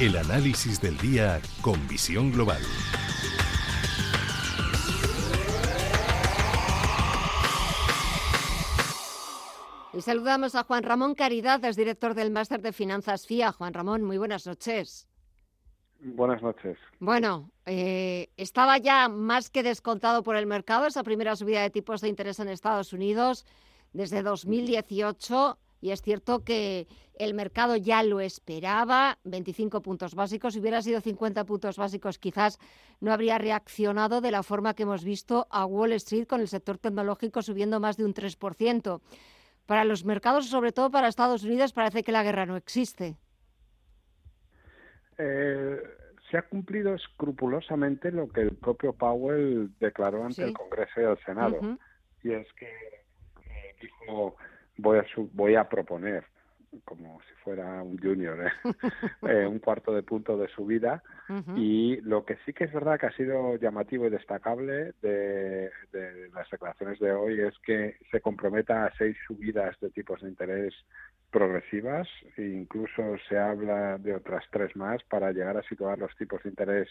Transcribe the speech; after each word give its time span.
El 0.00 0.16
análisis 0.16 0.80
del 0.80 0.96
día 0.96 1.42
con 1.60 1.86
visión 1.86 2.32
global. 2.32 2.62
Y 9.92 10.00
saludamos 10.00 10.54
a 10.54 10.64
Juan 10.64 10.84
Ramón 10.84 11.14
Caridad, 11.14 11.62
es 11.66 11.76
director 11.76 12.14
del 12.14 12.30
Máster 12.30 12.62
de 12.62 12.72
Finanzas 12.72 13.26
FIA. 13.26 13.52
Juan 13.52 13.74
Ramón, 13.74 14.02
muy 14.02 14.16
buenas 14.16 14.46
noches. 14.46 15.06
Buenas 16.00 16.40
noches. 16.40 16.78
Bueno, 16.98 17.50
eh, 17.66 18.30
estaba 18.38 18.78
ya 18.78 19.10
más 19.10 19.50
que 19.50 19.62
descontado 19.62 20.22
por 20.22 20.34
el 20.36 20.46
mercado 20.46 20.86
esa 20.86 21.02
primera 21.02 21.36
subida 21.36 21.60
de 21.60 21.68
tipos 21.68 22.00
de 22.00 22.08
interés 22.08 22.40
en 22.40 22.48
Estados 22.48 22.94
Unidos 22.94 23.44
desde 23.92 24.22
2018 24.22 25.58
y 25.82 25.90
es 25.90 26.02
cierto 26.02 26.44
que 26.44 26.86
el 27.20 27.34
mercado 27.34 27.76
ya 27.76 28.02
lo 28.02 28.20
esperaba, 28.20 29.18
25 29.24 29.82
puntos 29.82 30.14
básicos. 30.14 30.54
Si 30.54 30.60
hubiera 30.60 30.80
sido 30.80 31.02
50 31.02 31.44
puntos 31.44 31.76
básicos, 31.76 32.18
quizás 32.18 32.58
no 32.98 33.12
habría 33.12 33.36
reaccionado 33.36 34.22
de 34.22 34.30
la 34.30 34.42
forma 34.42 34.72
que 34.72 34.84
hemos 34.84 35.04
visto 35.04 35.46
a 35.50 35.66
Wall 35.66 35.92
Street 35.92 36.26
con 36.26 36.40
el 36.40 36.48
sector 36.48 36.78
tecnológico 36.78 37.42
subiendo 37.42 37.78
más 37.78 37.98
de 37.98 38.06
un 38.06 38.14
3%. 38.14 39.02
Para 39.66 39.84
los 39.84 40.04
mercados, 40.06 40.46
sobre 40.46 40.72
todo 40.72 40.90
para 40.90 41.08
Estados 41.08 41.44
Unidos, 41.44 41.74
parece 41.74 42.02
que 42.02 42.10
la 42.10 42.22
guerra 42.22 42.46
no 42.46 42.56
existe. 42.56 43.16
Eh, 45.18 45.76
se 46.30 46.38
ha 46.38 46.42
cumplido 46.42 46.94
escrupulosamente 46.94 48.10
lo 48.10 48.30
que 48.30 48.40
el 48.40 48.56
propio 48.56 48.94
Powell 48.94 49.70
declaró 49.78 50.24
ante 50.24 50.42
el 50.42 50.54
Congreso 50.54 51.02
y 51.02 51.04
el 51.04 51.18
Senado. 51.18 51.78
Y 52.22 52.32
es 52.32 52.50
que 52.54 52.66
eh, 52.66 53.76
dijo, 53.78 54.36
voy 54.78 54.98
a, 54.98 55.04
voy 55.34 55.54
a 55.56 55.68
proponer 55.68 56.24
como 56.84 57.20
si 57.22 57.34
fuera 57.42 57.82
un 57.82 57.98
junior, 57.98 58.46
¿eh? 58.46 58.52
eh, 59.28 59.46
un 59.46 59.58
cuarto 59.58 59.92
de 59.92 60.02
punto 60.02 60.36
de 60.36 60.48
subida. 60.48 61.02
Y 61.54 62.00
lo 62.00 62.24
que 62.24 62.38
sí 62.44 62.52
que 62.52 62.64
es 62.64 62.72
verdad 62.72 62.98
que 62.98 63.06
ha 63.06 63.12
sido 63.12 63.54
llamativo 63.56 64.04
y 64.06 64.10
destacable 64.10 64.94
de, 65.00 65.70
las 66.34 66.50
declaraciones 66.50 66.98
de 66.98 67.12
hoy 67.12 67.40
es 67.40 67.56
que 67.60 67.96
se 68.10 68.20
comprometa 68.20 68.84
a 68.84 68.92
seis 68.96 69.16
subidas 69.28 69.78
de 69.78 69.90
tipos 69.90 70.20
de 70.22 70.28
interés 70.28 70.74
progresivas 71.30 72.08
e 72.36 72.42
incluso 72.42 73.16
se 73.28 73.38
habla 73.38 73.96
de 73.98 74.12
otras 74.12 74.44
tres 74.50 74.74
más 74.74 75.04
para 75.04 75.30
llegar 75.30 75.56
a 75.56 75.62
situar 75.62 75.98
los 76.00 76.16
tipos 76.16 76.42
de 76.42 76.48
interés 76.48 76.88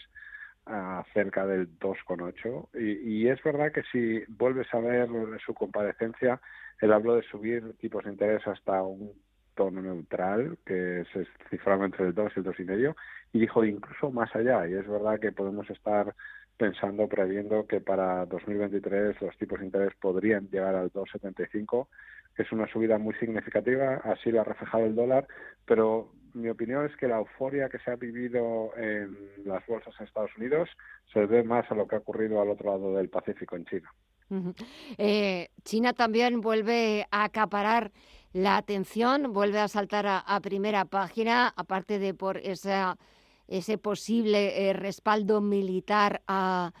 a 0.64 1.04
cerca 1.12 1.46
del 1.46 1.78
2,8 1.78 2.68
y, 2.80 3.24
y 3.24 3.28
es 3.28 3.42
verdad 3.42 3.72
que 3.72 3.82
si 3.92 4.24
vuelves 4.28 4.72
a 4.72 4.78
ver 4.78 5.08
su 5.44 5.52
comparecencia, 5.52 6.40
él 6.80 6.92
habló 6.94 7.16
de 7.16 7.22
subir 7.24 7.74
tipos 7.74 8.04
de 8.04 8.12
interés 8.12 8.46
hasta 8.46 8.82
un 8.82 9.12
tono 9.60 9.82
neutral, 9.82 10.56
que 10.64 11.04
se 11.12 11.26
cifraba 11.50 11.84
entre 11.84 12.06
el 12.06 12.14
2 12.14 12.32
y 12.34 12.40
el 12.40 12.46
2,5, 12.46 12.94
y 13.34 13.40
dijo 13.40 13.62
incluso 13.62 14.10
más 14.10 14.34
allá. 14.34 14.66
Y 14.66 14.72
es 14.72 14.88
verdad 14.88 15.20
que 15.20 15.32
podemos 15.32 15.68
estar 15.68 16.14
pensando, 16.56 17.06
previendo 17.06 17.66
que 17.66 17.82
para 17.82 18.24
2023 18.24 19.20
los 19.20 19.36
tipos 19.36 19.60
de 19.60 19.66
interés 19.66 19.92
podrían 20.00 20.48
llegar 20.48 20.74
al 20.74 20.90
2,75, 20.90 21.88
que 22.34 22.42
es 22.42 22.52
una 22.52 22.66
subida 22.68 22.96
muy 22.96 23.12
significativa, 23.16 23.96
así 23.96 24.30
lo 24.30 24.40
ha 24.40 24.44
reflejado 24.44 24.86
el 24.86 24.94
dólar, 24.94 25.28
pero 25.66 26.10
mi 26.32 26.48
opinión 26.48 26.86
es 26.86 26.96
que 26.96 27.08
la 27.08 27.18
euforia 27.18 27.68
que 27.68 27.80
se 27.80 27.90
ha 27.90 27.96
vivido 27.96 28.70
en 28.78 29.14
las 29.44 29.66
bolsas 29.66 29.92
en 29.98 30.06
Estados 30.06 30.34
Unidos 30.38 30.70
se 31.12 31.20
debe 31.20 31.42
más 31.42 31.70
a 31.70 31.74
lo 31.74 31.86
que 31.86 31.96
ha 31.96 31.98
ocurrido 31.98 32.40
al 32.40 32.48
otro 32.48 32.70
lado 32.70 32.94
del 32.94 33.10
Pacífico, 33.10 33.56
en 33.56 33.66
China. 33.66 33.92
Eh, 34.96 35.48
China 35.64 35.92
también 35.92 36.40
vuelve 36.40 37.04
a 37.10 37.24
acaparar 37.24 37.90
la 38.32 38.56
atención, 38.56 39.32
vuelve 39.32 39.58
a 39.58 39.68
saltar 39.68 40.06
a, 40.06 40.40
primera 40.40 40.84
página, 40.84 41.52
aparte 41.56 41.98
de 41.98 42.14
por 42.14 42.38
esa, 42.38 42.96
ese 43.48 43.78
posible 43.78 44.68
eh, 44.68 44.72
respaldo 44.72 45.40
militar 45.40 46.22
a, 46.26 46.72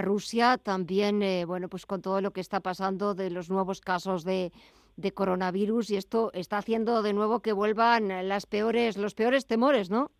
Rusia, 0.00 0.58
también 0.58 1.22
eh, 1.22 1.44
bueno 1.44 1.68
pues 1.68 1.86
con 1.86 2.02
todo 2.02 2.20
lo 2.20 2.32
que 2.32 2.40
está 2.40 2.58
pasando 2.58 3.14
de 3.14 3.30
los 3.30 3.50
nuevos 3.50 3.80
casos 3.80 4.24
de, 4.24 4.50
de 4.96 5.12
coronavirus 5.12 5.90
y 5.90 5.96
esto 5.96 6.32
está 6.34 6.58
haciendo 6.58 7.02
de 7.02 7.12
nuevo 7.12 7.38
que 7.38 7.52
vuelvan 7.52 8.08
las 8.26 8.46
peores, 8.46 8.96
los 8.96 9.14
peores 9.14 9.46
temores, 9.46 9.88
¿no? 9.88 10.10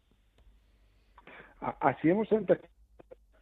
Así 1.80 2.10
hemos 2.10 2.30
empezado 2.30 2.68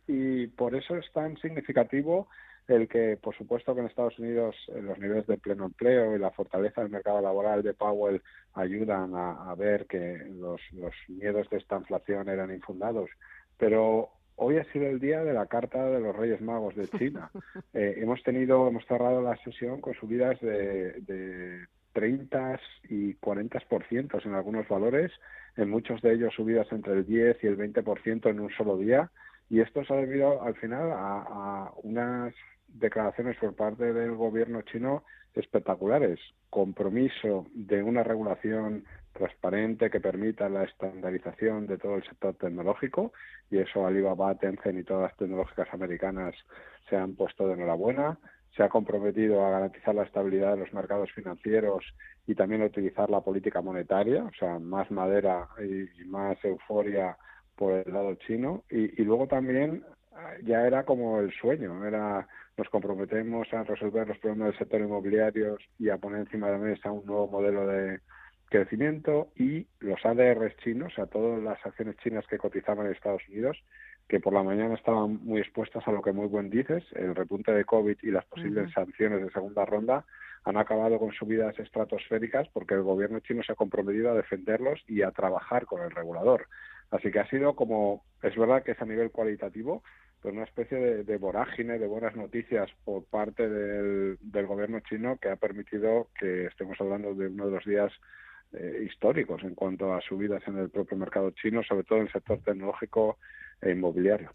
y 0.07 0.47
por 0.49 0.75
eso 0.75 0.97
es 0.97 1.11
tan 1.13 1.37
significativo 1.39 2.29
el 2.69 2.89
que, 2.89 3.19
por 3.21 3.37
supuesto, 3.37 3.75
que 3.75 3.81
en 3.81 3.87
Estados 3.87 4.19
Unidos 4.19 4.57
eh, 4.69 4.81
los 4.81 4.99
niveles 4.99 5.27
de 5.27 5.37
pleno 5.37 5.67
empleo 5.67 6.17
y 6.17 6.19
la 6.19 6.31
fortaleza 6.31 6.81
del 6.81 6.91
mercado 6.91 7.21
laboral 7.21 7.63
de 7.63 7.75
Powell 7.75 8.23
ayudan 8.55 9.13
a, 9.15 9.55
ver 9.55 9.87
que 9.87 10.19
los, 10.39 10.61
los 10.73 10.95
miedos 11.09 11.49
de 11.51 11.59
esta 11.59 11.77
inflación 11.77 12.29
eran 12.29 12.53
infundados. 12.53 13.11
Pero 13.59 14.11
hoy 14.37 14.59
ha 14.59 14.65
sido 14.73 14.87
el 14.87 14.99
día 14.99 15.23
de 15.23 15.35
la 15.35 15.47
carta 15.47 15.85
de 15.91 16.01
los 16.01 16.17
Reyes 16.17 16.41
Magos 16.41 16.75
de 16.75 16.89
China. 16.89 17.31
Eh, 17.73 17.97
hemos 17.99 18.23
tenido, 18.23 18.69
hemos 18.69 18.87
cerrado 18.87 19.21
la 19.21 19.37
sesión 19.39 19.81
con 19.81 19.95
subidas 19.95 20.41
de, 20.41 20.93
de 21.01 21.67
30 21.93 22.61
y 22.89 23.15
40% 23.15 24.25
en 24.25 24.35
algunos 24.35 24.69
valores, 24.69 25.11
en 25.57 25.71
muchos 25.71 26.01
de 26.03 26.15
ellos 26.15 26.35
subidas 26.35 26.71
entre 26.71 26.93
el 26.93 27.05
10 27.05 27.43
y 27.43 27.47
el 27.49 27.59
20% 27.59 28.31
en 28.31 28.39
un 28.39 28.51
solo 28.51 28.77
día. 28.77 29.11
Y 29.51 29.61
esto 29.61 29.85
se 29.85 29.93
ha 29.93 29.97
debido 29.97 30.41
al 30.43 30.55
final 30.55 30.93
a, 30.93 31.25
a 31.27 31.73
unas 31.83 32.33
declaraciones 32.75 33.37
por 33.39 33.55
parte 33.55 33.93
del 33.93 34.15
gobierno 34.15 34.63
chino 34.63 35.05
espectaculares. 35.35 36.19
Compromiso 36.51 37.47
de 37.55 37.83
una 37.83 38.03
regulación 38.03 38.85
transparente 39.13 39.91
que 39.91 40.01
permita 40.01 40.49
la 40.49 40.65
estandarización 40.65 41.67
de 41.67 41.79
todo 41.79 41.97
el 41.97 42.05
sector 42.05 42.35
tecnológico 42.35 43.13
y 43.51 43.59
eso 43.59 43.87
Alibaba, 43.87 44.35
Tencent 44.35 44.79
y 44.79 44.85
todas 44.85 45.11
las 45.11 45.17
tecnológicas 45.17 45.69
americanas 45.73 46.35
se 46.89 46.97
han 46.97 47.15
puesto 47.15 47.47
de 47.47 47.55
enhorabuena. 47.55 48.19
Se 48.57 48.63
ha 48.63 48.69
comprometido 48.69 49.45
a 49.45 49.51
garantizar 49.51 49.95
la 49.95 50.05
estabilidad 50.05 50.53
de 50.53 50.59
los 50.59 50.73
mercados 50.73 51.11
financieros 51.13 51.85
y 52.27 52.35
también 52.35 52.63
a 52.63 52.67
utilizar 52.67 53.11
la 53.11 53.21
política 53.21 53.61
monetaria, 53.61 54.25
o 54.25 54.33
sea, 54.39 54.61
más 54.61 54.91
madera 54.93 55.49
y 55.59 56.05
más 56.05 56.37
euforia 56.45 57.17
por 57.57 57.73
el 57.73 57.93
lado 57.93 58.15
chino. 58.15 58.63
Y, 58.71 59.01
y 59.01 59.05
luego 59.05 59.27
también 59.27 59.83
ya 60.45 60.67
era 60.67 60.85
como 60.85 61.21
el 61.21 61.33
sueño, 61.33 61.85
era 61.87 62.27
nos 62.57 62.69
comprometemos 62.69 63.53
a 63.53 63.65
resolver 63.65 64.07
los 64.07 64.19
problemas 64.19 64.51
del 64.51 64.59
sector 64.59 64.81
inmobiliario 64.81 65.59
y 65.79 65.89
a 65.89 65.99
poner 65.99 66.21
encima 66.21 66.47
de 66.47 66.53
la 66.53 66.59
mesa 66.59 66.93
un 66.93 67.05
nuevo 67.05 67.27
modelo 67.27 67.67
de 67.67 68.01
crecimiento 68.49 69.29
y 69.35 69.67
los 69.81 70.05
ADRs 70.05 70.57
chinos, 70.59 70.97
a 70.99 71.07
todas 71.07 71.43
las 71.43 71.65
acciones 71.67 71.97
chinas 71.97 72.25
que 72.29 72.39
cotizaban 72.39 72.87
en 72.87 72.93
Estados 72.93 73.23
Unidos, 73.29 73.61
que 74.09 74.21
por 74.21 74.33
la 74.33 74.43
mañana 74.43 74.75
estaban 74.75 75.25
muy 75.25 75.41
expuestas 75.41 75.87
a 75.89 75.93
lo 75.93 76.03
que 76.03 76.13
muy 76.13 76.29
buen 76.29 76.51
dices, 76.51 76.85
el 76.93 77.15
repunte 77.15 77.53
de 77.53 77.65
COVID 77.65 77.97
y 78.03 78.11
las 78.11 78.25
posibles 78.27 78.71
sanciones 78.73 79.23
de 79.23 79.31
segunda 79.31 79.65
ronda, 79.65 80.05
han 80.45 80.59
acabado 80.59 80.99
con 80.99 81.11
subidas 81.13 81.59
estratosféricas 81.59 82.49
porque 82.53 82.75
el 82.75 82.83
gobierno 82.83 83.21
chino 83.21 83.43
se 83.43 83.53
ha 83.53 83.57
comprometido 83.57 84.11
a 84.11 84.15
defenderlos 84.15 84.85
y 84.87 85.03
a 85.03 85.11
trabajar 85.11 85.65
con 85.65 85.83
el 85.83 85.91
regulador. 85.91 86.47
Así 86.91 87.11
que 87.11 87.19
ha 87.19 87.29
sido 87.29 87.57
como, 87.57 88.05
es 88.23 88.37
verdad 88.37 88.63
que 88.63 88.73
es 88.73 88.83
a 88.83 88.85
nivel 88.85 89.11
cualitativo, 89.11 89.83
pero 90.25 90.37
una 90.37 90.45
especie 90.45 91.05
de, 91.05 91.17
vorágine 91.19 91.79
de 91.79 91.87
buenas 91.87 92.17
noticias 92.17 92.71
por 92.87 93.05
parte 93.05 93.47
del, 93.47 94.47
gobierno 94.47 94.81
chino 94.81 95.19
que 95.21 95.29
ha 95.29 95.37
permitido 95.37 96.09
que 96.19 96.47
estemos 96.47 96.81
hablando 96.81 97.15
de 97.15 97.27
uno 97.27 97.45
de 97.45 97.53
los 97.53 97.65
días 97.67 97.93
eh, 98.55 98.87
históricos 98.89 99.43
en 99.43 99.55
cuanto 99.55 99.93
a 99.93 100.01
subidas 100.01 100.43
en 100.47 100.57
el 100.57 100.71
propio 100.71 100.97
mercado 100.97 101.31
chino, 101.33 101.63
sobre 101.63 101.85
todo 101.85 101.99
en 101.99 102.07
el 102.07 102.13
sector 102.13 102.39
tecnológico 102.39 103.19
e 103.61 103.73
inmobiliario. 103.73 104.31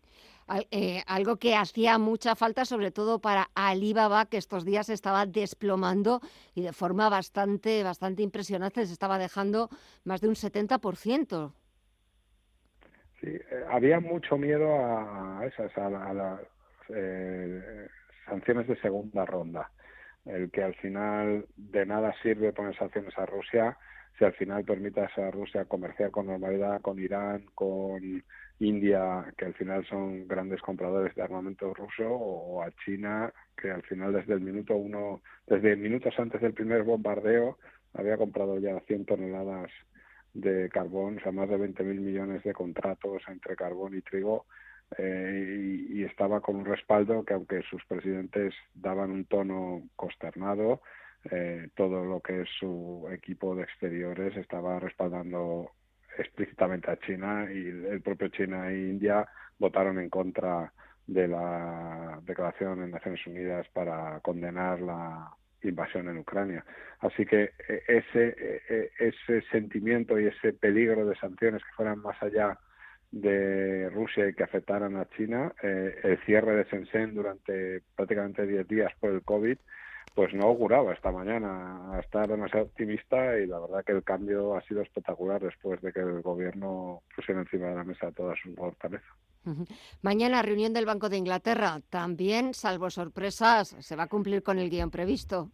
Eh, 0.70 1.02
algo 1.08 1.38
que 1.38 1.56
hacía 1.56 1.98
mucha 1.98 2.36
falta, 2.36 2.66
sobre 2.66 2.92
todo 2.92 3.18
para 3.18 3.50
Alibaba, 3.56 4.28
que 4.28 4.38
estos 4.38 4.66
días 4.66 4.90
estaba 4.90 5.26
desplomando 5.26 6.22
y 6.54 6.62
de 6.62 6.72
forma 6.72 7.10
bastante, 7.10 7.82
bastante 7.82 8.22
impresionante, 8.22 8.86
se 8.86 8.94
estaba 8.94 9.18
dejando 9.18 9.70
más 10.04 10.22
de 10.22 10.28
un 10.28 10.36
70%. 10.36 11.52
Sí, 13.22 13.28
eh, 13.28 13.64
había 13.70 14.00
mucho 14.00 14.38
miedo 14.38 14.76
a 14.80 15.46
esas, 15.46 15.78
a, 15.78 15.90
las 16.14 16.40
eh, 16.90 17.88
sanciones 18.26 18.68
de 18.68 18.76
segunda 18.78 19.26
ronda. 19.26 19.70
El 20.26 20.52
que 20.52 20.64
al 20.64 20.76
final 20.76 21.46
de 21.56 21.86
nada 21.86 22.14
sirve 22.22 22.54
poner 22.54 22.76
sanciones 22.76 23.18
a 23.18 23.26
Rusia 23.26 23.78
si 24.20 24.26
al 24.26 24.34
final 24.34 24.66
permitas 24.66 25.18
a 25.18 25.32
Rusia 25.32 25.64
comerciar 25.64 26.12
con 26.12 26.28
normalidad 26.28 26.82
con 26.82 27.00
Irán, 27.00 27.46
con 27.56 28.02
India, 28.60 29.34
que 29.38 29.46
al 29.46 29.54
final 29.54 29.86
son 29.86 30.28
grandes 30.28 30.62
compradores 30.62 31.16
de 31.16 31.22
armamento 31.22 31.74
ruso, 31.74 32.06
o 32.10 32.62
a 32.62 32.70
China, 32.84 33.32
que 33.56 33.72
al 33.72 33.82
final 33.84 34.12
desde 34.12 34.34
el 34.34 34.42
minuto 34.42 34.76
uno, 34.76 35.22
desde 35.48 35.78
minutos 35.78 36.14
antes 36.18 36.42
del 36.42 36.54
primer 36.54 36.84
bombardeo, 36.84 37.58
había 37.94 38.18
comprado 38.18 38.60
ya 38.60 38.78
100 38.82 39.06
toneladas 39.06 39.72
de 40.34 40.70
carbón, 40.70 41.18
o 41.18 41.22
sea, 41.22 41.32
más 41.32 41.50
de 41.50 41.58
20.000 41.58 42.00
millones 42.00 42.44
de 42.44 42.54
contratos 42.54 43.22
entre 43.28 43.56
carbón 43.56 43.96
y 43.96 44.02
trigo, 44.02 44.46
eh, 44.98 45.86
y, 45.90 46.04
estaba 46.04 46.42
con 46.42 46.56
un 46.56 46.66
respaldo 46.66 47.24
que 47.24 47.34
aunque 47.34 47.62
sus 47.64 47.84
presidentes 47.86 48.56
daban 48.74 49.12
un 49.12 49.26
tono 49.26 49.84
consternado, 49.96 50.82
eh, 51.32 51.70
todo 51.76 52.06
lo 52.06 52.22
que 52.22 52.42
es 52.42 52.50
su 52.60 53.08
equipo 53.12 53.56
de 53.56 53.64
exteriores 53.64 54.36
estaba 54.38 54.80
respaldando 54.80 55.72
explícitamente 56.18 56.90
a 56.90 56.98
China 57.00 57.48
y 57.52 57.68
el 57.68 58.02
propio 58.02 58.30
China 58.30 58.72
e 58.72 58.78
India 58.78 59.28
votaron 59.60 60.00
en 60.00 60.10
contra 60.10 60.74
de 61.06 61.28
la 61.28 62.20
declaración 62.24 62.84
en 62.84 62.92
Naciones 62.92 63.26
Unidas 63.28 63.68
para 63.74 64.20
condenar 64.22 64.82
la 64.82 65.32
invasión 65.64 66.10
en 66.10 66.18
Ucrania. 66.18 66.64
Así 67.00 67.26
que 67.26 67.52
eh, 67.68 67.84
ese, 67.88 68.36
eh, 68.38 68.62
eh, 68.70 68.92
ese 69.00 69.42
sentimiento 69.50 70.20
y 70.20 70.28
ese 70.28 70.54
peligro 70.54 71.06
de 71.06 71.16
sanciones 71.16 71.64
que 71.64 71.74
fueran 71.76 72.00
más 72.00 72.22
allá 72.22 72.58
de 73.12 73.90
Rusia 73.90 74.28
y 74.28 74.34
que 74.34 74.44
afectaran 74.44 74.96
a 74.96 75.10
China, 75.10 75.52
el 75.64 76.20
cierre 76.26 76.56
de 76.56 76.64
Shenzhen 76.66 77.16
durante 77.16 77.82
prácticamente 77.96 78.46
10 78.46 78.68
días 78.68 78.92
por 79.00 79.12
el 79.12 79.24
COVID, 79.24 79.58
pues 80.14 80.34
no 80.34 80.48
auguraba 80.48 80.94
esta 80.94 81.12
mañana 81.12 81.94
a 81.94 82.00
estar 82.00 82.28
demasiado 82.28 82.66
optimista 82.66 83.40
y 83.40 83.48
la 83.48 83.60
verdad 83.60 83.86
que 83.86 83.94
el 83.94 84.04
cambio 84.04 84.56
ha 84.56 84.62
sido 84.64 84.82
espectacular 84.82 85.42
después 85.42 85.82
de 85.82 85.94
que 85.94 86.00
el 86.00 86.22
gobierno 86.22 87.04
pusiera 87.16 87.42
encima 87.42 87.68
de 87.68 87.76
la 87.76 87.84
mesa 87.84 88.12
toda 88.12 88.36
su 88.42 88.54
fortaleza. 88.56 89.08
Mañana 90.02 90.42
reunión 90.42 90.74
del 90.74 90.86
Banco 90.86 91.10
de 91.10 91.18
Inglaterra. 91.18 91.80
También, 91.90 92.54
salvo 92.54 92.90
sorpresas, 92.90 93.76
se 93.80 93.96
va 93.96 94.04
a 94.04 94.08
cumplir 94.08 94.44
con 94.44 94.60
el 94.60 94.70
guion 94.70 94.92
previsto. 94.92 95.50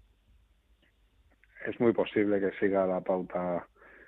Es 1.65 1.79
muy 1.79 1.93
posible 1.93 2.39
que 2.39 2.51
siga 2.59 2.85
la 2.85 3.01
pauta 3.01 3.67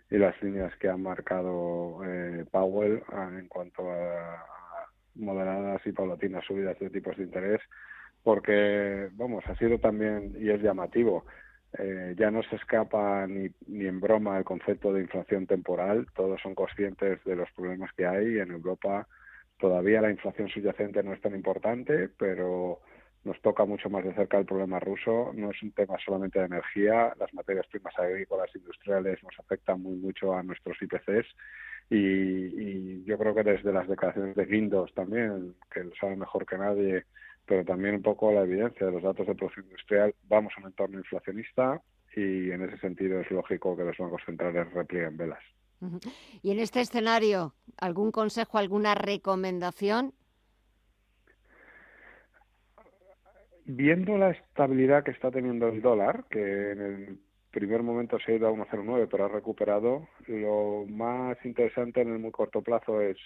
y 0.09 0.17
las 0.17 0.41
líneas 0.41 0.75
que 0.77 0.89
ha 0.89 0.97
marcado 0.97 2.03
eh, 2.05 2.45
Powell 2.51 3.03
ah, 3.09 3.29
en 3.31 3.47
cuanto 3.47 3.89
a 3.91 4.45
moderadas 5.15 5.81
y 5.85 5.91
paulatinas 5.91 6.45
subidas 6.45 6.77
de 6.79 6.89
tipos 6.89 7.17
de 7.17 7.23
interés, 7.23 7.61
porque, 8.27 9.07
vamos, 9.13 9.41
ha 9.47 9.55
sido 9.55 9.79
también, 9.79 10.35
y 10.37 10.49
es 10.49 10.61
llamativo, 10.61 11.25
eh, 11.79 12.13
ya 12.19 12.29
no 12.29 12.43
se 12.43 12.57
escapa 12.57 13.25
ni, 13.25 13.47
ni 13.67 13.85
en 13.85 14.01
broma 14.01 14.37
el 14.37 14.43
concepto 14.43 14.91
de 14.91 14.99
inflación 14.99 15.47
temporal, 15.47 16.07
todos 16.13 16.41
son 16.41 16.53
conscientes 16.53 17.23
de 17.23 17.37
los 17.37 17.49
problemas 17.51 17.89
que 17.93 18.05
hay 18.05 18.39
en 18.39 18.51
Europa. 18.51 19.07
Todavía 19.57 20.01
la 20.01 20.11
inflación 20.11 20.49
subyacente 20.49 21.01
no 21.03 21.13
es 21.13 21.21
tan 21.21 21.35
importante, 21.35 22.09
pero 22.19 22.81
nos 23.23 23.41
toca 23.41 23.63
mucho 23.63 23.89
más 23.89 24.03
de 24.03 24.13
cerca 24.13 24.37
el 24.39 24.45
problema 24.45 24.81
ruso. 24.81 25.31
No 25.33 25.51
es 25.51 25.63
un 25.63 25.71
tema 25.71 25.95
solamente 26.03 26.39
de 26.39 26.47
energía, 26.47 27.13
las 27.17 27.33
materias 27.33 27.67
primas 27.67 27.97
agrícolas 27.97 28.53
industriales 28.53 29.23
nos 29.23 29.39
afectan 29.39 29.81
muy 29.81 29.95
mucho 29.95 30.35
a 30.35 30.43
nuestros 30.43 30.75
IPCs 30.81 31.33
y, 31.89 33.05
yo 33.05 33.17
creo 33.17 33.33
que 33.33 33.43
desde 33.43 33.71
las 33.71 33.87
declaraciones 33.87 34.35
de 34.35 34.43
Windows 34.43 34.93
también, 34.93 35.55
que 35.71 35.85
lo 35.85 35.95
sabe 35.95 36.17
mejor 36.17 36.45
que 36.45 36.57
nadie, 36.57 37.05
pero 37.47 37.63
también 37.63 37.95
un 37.95 38.01
poco 38.01 38.31
la 38.31 38.41
evidencia 38.41 38.85
de 38.85 38.91
los 38.91 39.01
datos 39.01 39.25
de 39.25 39.33
producción 39.33 39.65
industrial, 39.65 40.13
vamos 40.27 40.53
a 40.55 40.59
un 40.59 40.67
entorno 40.67 40.99
inflacionista 40.99 41.81
y 42.15 42.51
en 42.51 42.63
ese 42.63 42.77
sentido 42.79 43.21
es 43.21 43.31
lógico 43.31 43.75
que 43.75 43.83
los 43.83 43.97
bancos 43.97 44.21
centrales 44.25 44.71
replieguen 44.73 45.17
velas. 45.17 45.43
Y 46.41 46.51
en 46.51 46.59
este 46.59 46.81
escenario, 46.81 47.53
¿algún 47.79 48.11
consejo, 48.11 48.57
alguna 48.57 48.95
recomendación? 48.95 50.13
Viendo 53.65 54.17
la 54.17 54.31
estabilidad 54.31 55.03
que 55.03 55.11
está 55.11 55.31
teniendo 55.31 55.67
el 55.67 55.81
dólar, 55.81 56.25
que 56.29 56.71
en 56.71 56.81
el 56.81 57.19
primer 57.51 57.83
momento 57.83 58.17
se 58.19 58.31
ha 58.31 58.35
ido 58.35 58.47
a 58.47 58.51
1,09 58.51 59.07
pero 59.09 59.25
ha 59.25 59.29
recuperado, 59.29 60.07
lo 60.27 60.85
más 60.89 61.37
interesante 61.45 62.01
en 62.01 62.11
el 62.11 62.19
muy 62.19 62.31
corto 62.31 62.61
plazo 62.61 62.99
es 62.99 63.17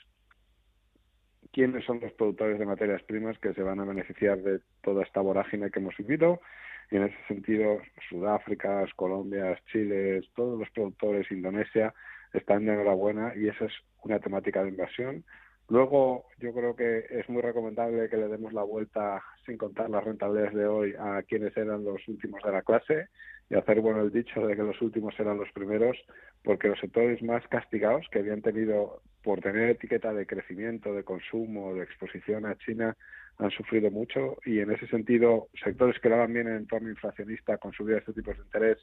quiénes 1.52 1.86
son 1.86 2.00
los 2.00 2.12
productores 2.14 2.60
de 2.60 2.66
materias 2.66 3.04
primas 3.04 3.38
que 3.40 3.54
se 3.54 3.64
van 3.64 3.80
a 3.80 3.86
beneficiar 3.86 4.38
de 4.40 4.60
toda 4.84 5.04
esta 5.04 5.22
vorágine 5.22 5.70
que 5.70 5.80
hemos 5.80 5.96
vivido. 5.98 6.42
Y 6.90 6.98
en 6.98 7.04
ese 7.04 7.18
sentido, 7.28 7.80
Sudáfrica, 8.10 8.86
Colombia, 8.96 9.58
Chile, 9.72 10.22
todos 10.36 10.60
los 10.60 10.70
productores, 10.72 11.32
Indonesia, 11.32 11.94
están 12.34 12.66
de 12.66 12.74
enhorabuena 12.74 13.34
y 13.36 13.48
esa 13.48 13.66
es 13.66 13.74
una 14.04 14.20
temática 14.20 14.64
de 14.64 14.70
inversión. 14.70 15.24
Luego, 15.70 16.26
yo 16.40 16.54
creo 16.54 16.76
que 16.76 17.06
es 17.10 17.30
muy 17.30 17.42
recomendable 17.42 18.10
que 18.10 18.18
le 18.18 18.28
demos 18.28 18.52
la 18.52 18.64
vuelta, 18.64 19.24
sin 19.46 19.58
contar 19.58 19.90
las 19.90 20.04
rentabilidades 20.04 20.54
de 20.54 20.66
hoy, 20.68 20.94
a 21.00 21.24
quienes 21.24 21.56
eran 21.56 21.86
los 21.86 22.06
últimos 22.10 22.44
de 22.44 22.52
la 22.52 22.62
clase 22.62 23.08
y 23.52 23.56
hacer 23.56 23.82
bueno 23.82 24.02
el 24.02 24.12
dicho 24.12 24.48
de 24.48 24.56
que 24.56 24.64
los 24.64 24.82
últimos 24.82 25.14
eran 25.20 25.38
los 25.38 25.52
primeros, 25.52 25.98
porque 26.42 26.70
los 26.70 26.80
sectores 26.80 27.22
más 27.22 27.46
castigados, 27.50 28.08
que 28.10 28.20
habían 28.20 28.42
tenido 28.42 29.02
por 29.24 29.42
tener 29.42 29.70
etiqueta 29.70 30.14
de 30.14 30.26
crecimiento, 30.26 30.94
de 30.94 31.04
consumo, 31.04 31.74
de 31.74 31.84
exposición 31.84 32.46
a 32.46 32.58
China, 32.58 32.96
han 33.40 33.52
sufrido 33.52 33.92
mucho 33.92 34.38
y 34.46 34.60
en 34.60 34.72
ese 34.72 34.88
sentido, 34.88 35.50
sectores 35.62 36.00
que 36.00 36.08
lo 36.08 36.16
hagan 36.16 36.34
bien 36.34 36.48
en 36.48 36.56
entorno 36.56 36.90
inflacionista 36.90 37.58
con 37.58 37.74
subida 37.74 37.96
de 37.96 38.00
este 38.00 38.14
tipo 38.14 38.32
de 38.32 38.40
interés 38.40 38.78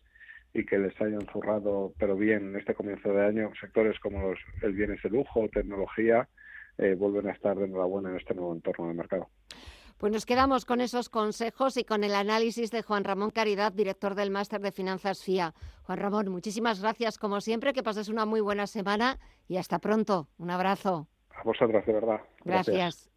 y 0.53 0.67
que 0.67 0.79
les 0.79 1.00
hayan 1.00 1.26
zurrado, 1.32 1.94
pero 1.99 2.17
bien, 2.17 2.49
en 2.49 2.56
este 2.56 2.75
comienzo 2.75 3.11
de 3.11 3.25
año, 3.25 3.50
sectores 3.59 3.99
como 4.00 4.20
los, 4.20 4.38
el 4.62 4.73
bienes 4.73 5.03
de 5.03 5.09
lujo, 5.09 5.49
tecnología, 5.49 6.29
eh, 6.76 6.94
vuelven 6.94 7.29
a 7.29 7.32
estar 7.32 7.56
de 7.56 7.65
enhorabuena 7.65 8.11
en 8.11 8.17
este 8.17 8.35
nuevo 8.35 8.55
entorno 8.55 8.88
de 8.88 8.94
mercado. 8.94 9.29
Pues 9.99 10.12
nos 10.12 10.27
quedamos 10.27 10.65
con 10.65 10.81
esos 10.81 11.09
consejos 11.09 11.77
y 11.77 11.83
con 11.83 12.05
el 12.05 12.15
análisis 12.15 12.71
de 12.71 12.83
Juan 12.83 13.03
Ramón 13.03 13.31
Caridad, 13.31 13.73
director 13.73 14.15
del 14.15 14.31
Máster 14.31 14.61
de 14.61 14.71
Finanzas 14.71 15.25
FIA. 15.25 15.55
Juan 15.83 15.99
Ramón, 15.99 16.29
muchísimas 16.29 16.81
gracias 16.81 17.19
como 17.19 17.41
siempre, 17.41 17.73
que 17.73 17.83
pases 17.83 18.09
una 18.09 18.25
muy 18.25 18.41
buena 18.41 18.69
semana 18.69 19.19
y 19.49 19.56
hasta 19.56 19.81
pronto. 19.81 20.29
Un 20.39 20.50
abrazo. 20.50 21.09
A 21.35 21.43
vosotras, 21.43 21.85
de 21.85 21.93
verdad. 21.93 22.21
gracias. 22.45 23.11